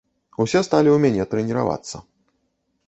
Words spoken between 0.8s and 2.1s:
ў мяне трэніравацца.